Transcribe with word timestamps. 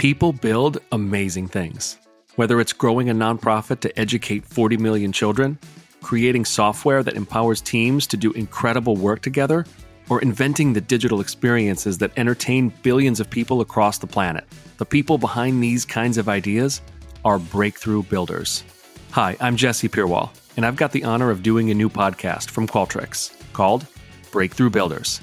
People 0.00 0.32
build 0.32 0.78
amazing 0.92 1.48
things. 1.48 1.98
Whether 2.36 2.58
it's 2.58 2.72
growing 2.72 3.10
a 3.10 3.14
nonprofit 3.14 3.80
to 3.80 3.98
educate 4.00 4.46
40 4.46 4.78
million 4.78 5.12
children, 5.12 5.58
creating 6.00 6.46
software 6.46 7.02
that 7.02 7.18
empowers 7.18 7.60
teams 7.60 8.06
to 8.06 8.16
do 8.16 8.32
incredible 8.32 8.96
work 8.96 9.20
together, 9.20 9.66
or 10.08 10.22
inventing 10.22 10.72
the 10.72 10.80
digital 10.80 11.20
experiences 11.20 11.98
that 11.98 12.12
entertain 12.16 12.72
billions 12.80 13.20
of 13.20 13.28
people 13.28 13.60
across 13.60 13.98
the 13.98 14.06
planet. 14.06 14.46
The 14.78 14.86
people 14.86 15.18
behind 15.18 15.62
these 15.62 15.84
kinds 15.84 16.16
of 16.16 16.30
ideas 16.30 16.80
are 17.26 17.38
breakthrough 17.38 18.02
builders. 18.04 18.64
Hi, 19.10 19.36
I'm 19.38 19.54
Jesse 19.54 19.90
Purewal, 19.90 20.30
and 20.56 20.64
I've 20.64 20.76
got 20.76 20.92
the 20.92 21.04
honor 21.04 21.30
of 21.30 21.42
doing 21.42 21.70
a 21.70 21.74
new 21.74 21.90
podcast 21.90 22.48
from 22.48 22.66
Qualtrics 22.66 23.36
called 23.52 23.86
Breakthrough 24.32 24.70
Builders. 24.70 25.20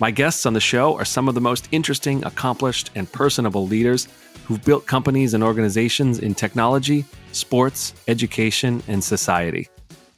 My 0.00 0.12
guests 0.12 0.46
on 0.46 0.52
the 0.52 0.60
show 0.60 0.96
are 0.96 1.04
some 1.04 1.28
of 1.28 1.34
the 1.34 1.40
most 1.40 1.68
interesting, 1.72 2.24
accomplished, 2.24 2.90
and 2.94 3.10
personable 3.10 3.66
leaders 3.66 4.06
who've 4.44 4.64
built 4.64 4.86
companies 4.86 5.34
and 5.34 5.42
organizations 5.42 6.20
in 6.20 6.36
technology, 6.36 7.04
sports, 7.32 7.94
education, 8.06 8.80
and 8.86 9.02
society. 9.02 9.68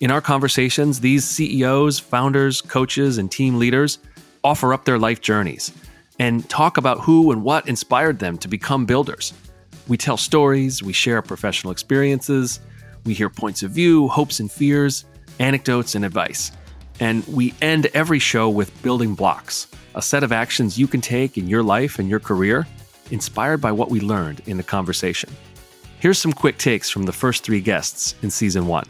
In 0.00 0.10
our 0.10 0.20
conversations, 0.20 1.00
these 1.00 1.24
CEOs, 1.24 1.98
founders, 1.98 2.60
coaches, 2.60 3.16
and 3.16 3.32
team 3.32 3.58
leaders 3.58 3.98
offer 4.45 4.74
up 4.74 4.84
their 4.84 4.98
life 4.98 5.22
journeys 5.22 5.72
and 6.19 6.47
talk 6.50 6.77
about 6.77 7.00
who 7.00 7.33
and 7.33 7.42
what 7.42 7.66
inspired 7.66 8.19
them 8.19 8.36
to 8.36 8.48
become 8.48 8.84
builders. 8.84 9.33
We 9.88 9.97
tell 9.97 10.19
stories, 10.19 10.83
we 10.83 10.92
share 10.92 11.22
professional 11.22 11.70
experiences, 11.70 12.60
we 13.06 13.14
hear 13.14 13.30
points 13.30 13.62
of 13.62 13.70
view, 13.70 14.08
hopes 14.08 14.41
and 14.41 14.52
fears, 14.52 15.06
anecdotes, 15.38 15.94
and 15.94 16.05
advice. 16.05 16.52
And 17.00 17.27
we 17.27 17.54
end 17.62 17.86
every 17.95 18.18
show 18.18 18.48
with 18.50 18.82
building 18.82 19.14
blocks, 19.14 19.66
a 19.95 20.02
set 20.02 20.22
of 20.22 20.32
actions 20.32 20.78
you 20.78 20.86
can 20.86 21.00
take 21.00 21.38
in 21.38 21.48
your 21.48 21.62
life 21.62 21.98
and 21.98 22.08
your 22.08 22.20
career, 22.20 22.66
inspired 23.10 23.60
by 23.60 23.72
what 23.72 23.91
we 23.91 24.00
learned 24.00 24.42
in 24.46 24.58
the 24.58 24.62
conversation. 24.62 25.30
Here's 25.98 26.18
some 26.18 26.32
quick 26.32 26.58
takes 26.58 26.91
from 26.91 27.05
the 27.05 27.12
first 27.12 27.42
three 27.42 27.60
guests 27.60 28.14
in 28.22 28.30
season 28.30 28.66
one. 28.66 28.84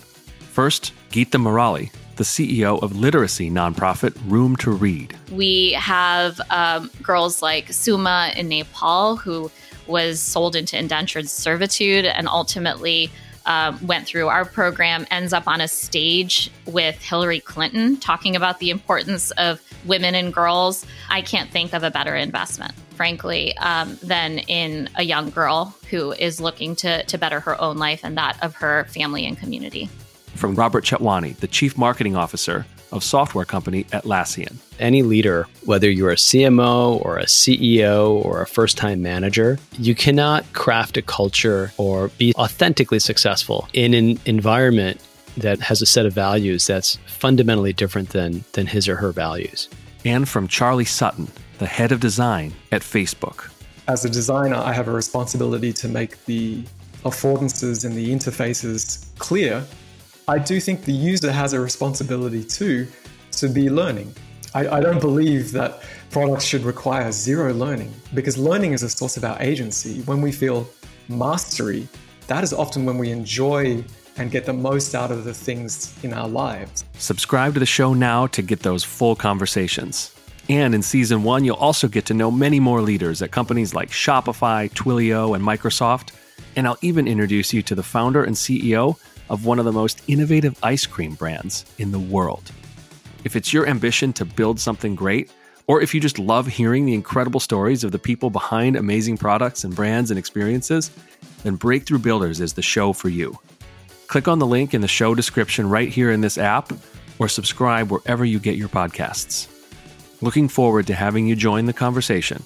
First, 0.52 0.92
Geeta 1.10 1.40
Murali, 1.40 1.90
the 2.16 2.24
CEO 2.24 2.82
of 2.82 2.96
literacy 2.96 3.50
nonprofit 3.50 4.14
Room 4.26 4.56
to 4.56 4.72
Read. 4.72 5.16
We 5.30 5.72
have 5.72 6.40
um, 6.50 6.90
girls 7.02 7.40
like 7.40 7.72
Suma 7.72 8.32
in 8.36 8.48
Nepal, 8.48 9.16
who 9.16 9.50
was 9.86 10.20
sold 10.20 10.54
into 10.54 10.78
indentured 10.78 11.28
servitude 11.28 12.04
and 12.04 12.28
ultimately 12.28 13.10
um, 13.50 13.84
went 13.84 14.06
through 14.06 14.28
our 14.28 14.44
program, 14.44 15.08
ends 15.10 15.32
up 15.32 15.48
on 15.48 15.60
a 15.60 15.66
stage 15.66 16.52
with 16.66 17.02
Hillary 17.02 17.40
Clinton 17.40 17.96
talking 17.96 18.36
about 18.36 18.60
the 18.60 18.70
importance 18.70 19.32
of 19.32 19.60
women 19.84 20.14
and 20.14 20.32
girls. 20.32 20.86
I 21.08 21.20
can't 21.22 21.50
think 21.50 21.72
of 21.72 21.82
a 21.82 21.90
better 21.90 22.14
investment, 22.14 22.72
frankly, 22.94 23.56
um, 23.58 23.98
than 24.04 24.38
in 24.38 24.88
a 24.94 25.02
young 25.02 25.30
girl 25.30 25.74
who 25.90 26.12
is 26.12 26.40
looking 26.40 26.76
to, 26.76 27.02
to 27.02 27.18
better 27.18 27.40
her 27.40 27.60
own 27.60 27.76
life 27.76 28.04
and 28.04 28.16
that 28.16 28.40
of 28.40 28.54
her 28.54 28.84
family 28.84 29.26
and 29.26 29.36
community. 29.36 29.90
From 30.36 30.54
Robert 30.54 30.84
Chatwani, 30.84 31.36
the 31.36 31.48
Chief 31.48 31.76
Marketing 31.76 32.14
Officer 32.14 32.66
of 32.92 33.04
software 33.04 33.44
company 33.44 33.84
Atlassian. 33.84 34.56
Any 34.78 35.02
leader, 35.02 35.46
whether 35.64 35.90
you're 35.90 36.10
a 36.10 36.16
CMO 36.16 37.04
or 37.04 37.18
a 37.18 37.24
CEO 37.24 38.24
or 38.24 38.42
a 38.42 38.46
first 38.46 38.76
time 38.76 39.02
manager, 39.02 39.58
you 39.78 39.94
cannot 39.94 40.50
craft 40.52 40.96
a 40.96 41.02
culture 41.02 41.72
or 41.76 42.08
be 42.18 42.34
authentically 42.36 42.98
successful 42.98 43.68
in 43.72 43.94
an 43.94 44.18
environment 44.26 45.00
that 45.36 45.60
has 45.60 45.80
a 45.80 45.86
set 45.86 46.06
of 46.06 46.12
values 46.12 46.66
that's 46.66 46.96
fundamentally 47.06 47.72
different 47.72 48.10
than, 48.10 48.44
than 48.52 48.66
his 48.66 48.88
or 48.88 48.96
her 48.96 49.12
values. 49.12 49.68
And 50.04 50.28
from 50.28 50.48
Charlie 50.48 50.84
Sutton, 50.84 51.28
the 51.58 51.66
head 51.66 51.92
of 51.92 52.00
design 52.00 52.52
at 52.72 52.82
Facebook. 52.82 53.50
As 53.86 54.04
a 54.04 54.10
designer, 54.10 54.56
I 54.56 54.72
have 54.72 54.88
a 54.88 54.92
responsibility 54.92 55.72
to 55.74 55.88
make 55.88 56.24
the 56.24 56.64
affordances 57.04 57.84
and 57.84 57.94
the 57.94 58.10
interfaces 58.10 59.06
clear 59.18 59.64
I 60.30 60.38
do 60.38 60.60
think 60.60 60.84
the 60.84 60.92
user 60.92 61.32
has 61.32 61.54
a 61.54 61.60
responsibility 61.60 62.44
too 62.44 62.86
to 63.32 63.48
be 63.48 63.68
learning. 63.68 64.14
I, 64.54 64.76
I, 64.76 64.80
don't 64.80 65.00
believe 65.00 65.50
that 65.50 65.82
products 66.12 66.44
should 66.44 66.62
require 66.62 67.10
zero 67.10 67.52
learning 67.52 67.92
because 68.14 68.38
learning 68.38 68.72
is 68.72 68.84
a 68.84 68.88
source 68.88 69.16
of 69.16 69.24
our 69.24 69.36
agency. 69.42 70.02
When 70.02 70.22
we 70.22 70.30
feel 70.30 70.70
mastery, 71.08 71.88
that 72.28 72.44
is 72.44 72.52
often 72.52 72.84
when 72.84 72.96
we 72.96 73.10
enjoy 73.10 73.84
and 74.18 74.30
get 74.30 74.44
the 74.44 74.52
most 74.52 74.94
out 74.94 75.10
of 75.10 75.24
the 75.24 75.34
things 75.34 75.98
in 76.04 76.12
our 76.12 76.28
lives. 76.28 76.84
Subscribe 76.94 77.54
to 77.54 77.58
the 77.58 77.66
show 77.66 77.92
now 77.92 78.28
to 78.28 78.40
get 78.40 78.60
those 78.60 78.84
full 78.84 79.16
conversations. 79.16 80.14
And 80.48 80.76
in 80.76 80.82
season 80.82 81.24
one, 81.24 81.44
you'll 81.44 81.56
also 81.56 81.88
get 81.88 82.06
to 82.06 82.14
know 82.14 82.30
many 82.30 82.60
more 82.60 82.82
leaders 82.82 83.20
at 83.20 83.32
companies 83.32 83.74
like 83.74 83.90
Shopify, 83.90 84.70
Twilio, 84.70 85.34
and 85.34 85.44
Microsoft. 85.44 86.12
And 86.54 86.68
I'll 86.68 86.78
even 86.82 87.08
introduce 87.08 87.52
you 87.52 87.62
to 87.62 87.74
the 87.74 87.82
founder 87.82 88.22
and 88.22 88.36
CEO 88.36 88.96
of 89.30 89.46
one 89.46 89.58
of 89.58 89.64
the 89.64 89.72
most 89.72 90.02
innovative 90.08 90.58
ice 90.62 90.84
cream 90.84 91.14
brands 91.14 91.64
in 91.78 91.92
the 91.92 91.98
world. 91.98 92.50
If 93.24 93.36
it's 93.36 93.52
your 93.52 93.66
ambition 93.66 94.12
to 94.14 94.24
build 94.24 94.60
something 94.60 94.94
great, 94.94 95.30
or 95.66 95.80
if 95.80 95.94
you 95.94 96.00
just 96.00 96.18
love 96.18 96.48
hearing 96.48 96.84
the 96.84 96.94
incredible 96.94 97.38
stories 97.38 97.84
of 97.84 97.92
the 97.92 97.98
people 97.98 98.28
behind 98.28 98.76
amazing 98.76 99.16
products 99.16 99.62
and 99.62 99.74
brands 99.74 100.10
and 100.10 100.18
experiences, 100.18 100.90
then 101.44 101.54
Breakthrough 101.54 102.00
Builders 102.00 102.40
is 102.40 102.52
the 102.54 102.62
show 102.62 102.92
for 102.92 103.08
you. 103.08 103.38
Click 104.08 104.26
on 104.26 104.40
the 104.40 104.46
link 104.46 104.74
in 104.74 104.80
the 104.80 104.88
show 104.88 105.14
description 105.14 105.70
right 105.70 105.88
here 105.88 106.10
in 106.10 106.20
this 106.20 106.36
app, 106.36 106.72
or 107.20 107.28
subscribe 107.28 107.90
wherever 107.90 108.24
you 108.24 108.40
get 108.40 108.56
your 108.56 108.68
podcasts. 108.68 109.46
Looking 110.20 110.48
forward 110.48 110.88
to 110.88 110.94
having 110.94 111.28
you 111.28 111.36
join 111.36 111.66
the 111.66 111.72
conversation 111.72 112.42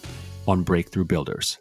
on 0.46 0.62
Breakthrough 0.62 1.04
Builders. 1.04 1.58